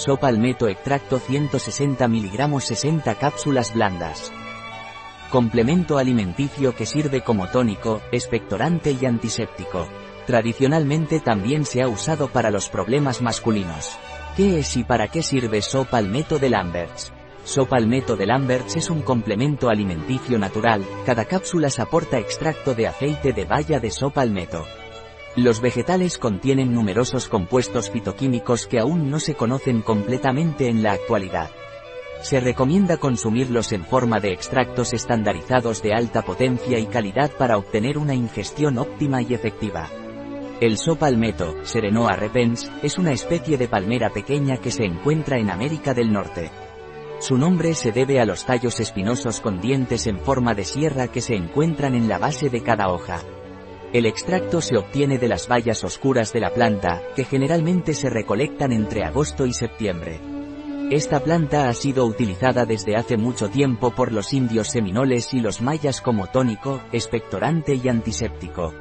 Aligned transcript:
Sopalmeto 0.00 0.66
extracto 0.66 1.18
160 1.18 2.08
mg 2.08 2.58
60 2.58 3.14
cápsulas 3.16 3.74
blandas. 3.74 4.32
Complemento 5.28 5.98
alimenticio 5.98 6.74
que 6.74 6.86
sirve 6.86 7.20
como 7.20 7.48
tónico, 7.48 8.00
expectorante 8.10 8.96
y 8.98 9.04
antiséptico. 9.04 9.86
Tradicionalmente 10.26 11.20
también 11.20 11.66
se 11.66 11.82
ha 11.82 11.88
usado 11.88 12.28
para 12.28 12.50
los 12.50 12.70
problemas 12.70 13.20
masculinos. 13.20 13.98
¿Qué 14.38 14.60
es 14.60 14.74
y 14.78 14.84
para 14.84 15.08
qué 15.08 15.22
sirve 15.22 15.60
Sopalmeto 15.60 16.38
de 16.38 16.48
Lamberts? 16.48 17.12
Sopalmeto 17.44 18.16
de 18.16 18.24
Lamberts 18.24 18.76
es 18.76 18.88
un 18.88 19.02
complemento 19.02 19.68
alimenticio 19.68 20.38
natural, 20.38 20.82
cada 21.04 21.26
cápsula 21.26 21.68
aporta 21.76 22.18
extracto 22.18 22.74
de 22.74 22.86
aceite 22.86 23.34
de 23.34 23.44
baya 23.44 23.78
de 23.80 23.90
sopalmeto. 23.90 24.64
Los 25.36 25.60
vegetales 25.60 26.18
contienen 26.18 26.74
numerosos 26.74 27.28
compuestos 27.28 27.88
fitoquímicos 27.90 28.66
que 28.66 28.80
aún 28.80 29.10
no 29.10 29.20
se 29.20 29.34
conocen 29.34 29.80
completamente 29.80 30.68
en 30.68 30.82
la 30.82 30.92
actualidad. 30.92 31.50
Se 32.20 32.40
recomienda 32.40 32.96
consumirlos 32.96 33.72
en 33.72 33.84
forma 33.84 34.18
de 34.18 34.32
extractos 34.32 34.92
estandarizados 34.92 35.82
de 35.82 35.94
alta 35.94 36.22
potencia 36.22 36.80
y 36.80 36.86
calidad 36.86 37.30
para 37.30 37.56
obtener 37.56 37.96
una 37.96 38.14
ingestión 38.14 38.76
óptima 38.76 39.22
y 39.22 39.32
efectiva. 39.32 39.88
El 40.60 40.76
sopalmeto, 40.76 41.64
Serenoa 41.64 42.16
repens, 42.16 42.70
es 42.82 42.98
una 42.98 43.12
especie 43.12 43.56
de 43.56 43.68
palmera 43.68 44.10
pequeña 44.10 44.56
que 44.56 44.72
se 44.72 44.84
encuentra 44.84 45.38
en 45.38 45.48
América 45.48 45.94
del 45.94 46.12
Norte. 46.12 46.50
Su 47.20 47.38
nombre 47.38 47.74
se 47.74 47.92
debe 47.92 48.20
a 48.20 48.26
los 48.26 48.44
tallos 48.44 48.80
espinosos 48.80 49.40
con 49.40 49.60
dientes 49.60 50.08
en 50.08 50.18
forma 50.18 50.54
de 50.54 50.64
sierra 50.64 51.08
que 51.08 51.20
se 51.20 51.36
encuentran 51.36 51.94
en 51.94 52.08
la 52.08 52.18
base 52.18 52.50
de 52.50 52.62
cada 52.62 52.88
hoja. 52.88 53.20
El 53.92 54.06
extracto 54.06 54.60
se 54.60 54.76
obtiene 54.76 55.18
de 55.18 55.26
las 55.26 55.48
bayas 55.48 55.82
oscuras 55.82 56.32
de 56.32 56.38
la 56.38 56.50
planta, 56.50 57.02
que 57.16 57.24
generalmente 57.24 57.92
se 57.94 58.08
recolectan 58.08 58.72
entre 58.72 59.04
agosto 59.04 59.46
y 59.46 59.52
septiembre. 59.52 60.20
Esta 60.90 61.20
planta 61.20 61.68
ha 61.68 61.74
sido 61.74 62.04
utilizada 62.04 62.66
desde 62.66 62.94
hace 62.94 63.16
mucho 63.16 63.48
tiempo 63.48 63.90
por 63.90 64.12
los 64.12 64.32
indios 64.32 64.68
seminoles 64.68 65.34
y 65.34 65.40
los 65.40 65.60
mayas 65.60 66.00
como 66.00 66.28
tónico, 66.28 66.80
expectorante 66.92 67.74
y 67.74 67.88
antiséptico. 67.88 68.74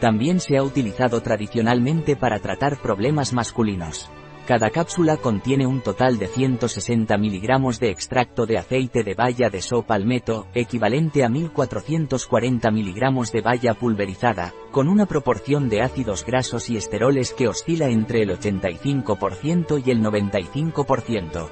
También 0.00 0.38
se 0.38 0.56
ha 0.56 0.62
utilizado 0.62 1.22
tradicionalmente 1.22 2.14
para 2.14 2.38
tratar 2.38 2.80
problemas 2.80 3.32
masculinos. 3.32 4.10
Cada 4.46 4.70
cápsula 4.70 5.16
contiene 5.16 5.66
un 5.66 5.80
total 5.80 6.20
de 6.20 6.28
160 6.28 7.18
miligramos 7.18 7.80
de 7.80 7.90
extracto 7.90 8.46
de 8.46 8.58
aceite 8.58 9.02
de 9.02 9.14
baya 9.14 9.50
de 9.50 9.60
so 9.60 9.82
palmetto, 9.82 10.46
equivalente 10.54 11.24
a 11.24 11.28
1440 11.28 12.70
miligramos 12.70 13.32
de 13.32 13.40
baya 13.40 13.74
pulverizada, 13.74 14.54
con 14.70 14.88
una 14.88 15.06
proporción 15.06 15.68
de 15.68 15.82
ácidos 15.82 16.24
grasos 16.24 16.70
y 16.70 16.76
esteroles 16.76 17.32
que 17.32 17.48
oscila 17.48 17.88
entre 17.88 18.22
el 18.22 18.30
85% 18.38 19.82
y 19.84 19.90
el 19.90 20.00
95%. 20.00 21.50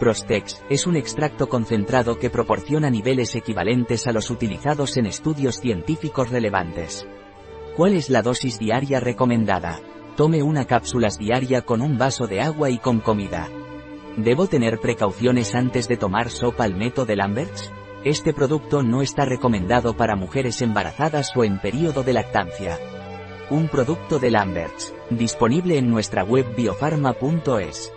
Prostex 0.00 0.62
es 0.70 0.86
un 0.86 0.96
extracto 0.96 1.50
concentrado 1.50 2.18
que 2.18 2.30
proporciona 2.30 2.88
niveles 2.88 3.34
equivalentes 3.34 4.06
a 4.06 4.12
los 4.12 4.30
utilizados 4.30 4.96
en 4.96 5.04
estudios 5.04 5.60
científicos 5.60 6.30
relevantes. 6.30 7.06
¿Cuál 7.76 7.92
es 7.92 8.08
la 8.08 8.22
dosis 8.22 8.58
diaria 8.58 8.98
recomendada? 8.98 9.78
Tome 10.16 10.44
una 10.44 10.64
cápsulas 10.64 11.18
diaria 11.18 11.62
con 11.62 11.82
un 11.82 11.98
vaso 11.98 12.28
de 12.28 12.40
agua 12.40 12.70
y 12.70 12.78
con 12.78 13.00
comida. 13.00 13.48
¿Debo 14.16 14.46
tener 14.46 14.78
precauciones 14.78 15.56
antes 15.56 15.88
de 15.88 15.96
tomar 15.96 16.30
sopa 16.30 16.62
al 16.62 16.76
método 16.76 17.06
de 17.06 17.16
Lamberts? 17.16 17.72
Este 18.04 18.32
producto 18.32 18.84
no 18.84 19.02
está 19.02 19.24
recomendado 19.24 19.96
para 19.96 20.14
mujeres 20.14 20.62
embarazadas 20.62 21.36
o 21.36 21.42
en 21.42 21.58
periodo 21.58 22.04
de 22.04 22.12
lactancia. 22.12 22.78
Un 23.50 23.66
producto 23.66 24.20
de 24.20 24.30
Lamberts, 24.30 24.94
disponible 25.10 25.78
en 25.78 25.90
nuestra 25.90 26.22
web 26.22 26.46
biofarma.es. 26.54 27.92